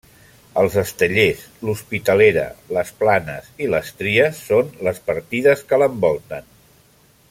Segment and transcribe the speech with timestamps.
[0.59, 2.47] Els Estellers, l'Hospitalera,
[2.79, 6.55] les Planes i les Tries són les partides que l'envolten.